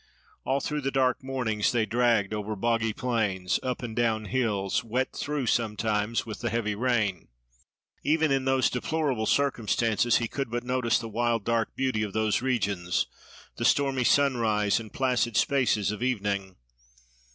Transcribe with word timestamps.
All 0.45 0.61
through 0.61 0.81
the 0.81 0.89
dark 0.89 1.23
mornings 1.23 1.71
they 1.71 1.85
dragged 1.85 2.33
over 2.33 2.55
boggy 2.55 2.91
plains, 2.91 3.59
up 3.61 3.83
and 3.83 3.95
down 3.95 4.25
hills, 4.25 4.83
wet 4.83 5.15
through 5.15 5.45
sometimes 5.45 6.25
with 6.25 6.39
the 6.41 6.49
heavy 6.49 6.73
rain. 6.73 7.27
Even 8.03 8.31
in 8.31 8.45
those 8.45 8.71
deplorable 8.71 9.27
circumstances, 9.27 10.17
he 10.17 10.27
could 10.27 10.49
but 10.49 10.63
notice 10.63 10.97
the 10.97 11.07
wild, 11.07 11.45
dark 11.45 11.75
beauty 11.75 12.01
of 12.01 12.13
those 12.13 12.41
regions—the 12.41 13.63
stormy 13.65 14.03
sunrise, 14.03 14.79
and 14.79 14.91
placid 14.91 15.37
spaces 15.37 15.91
of 15.91 16.01
evening. 16.01 16.55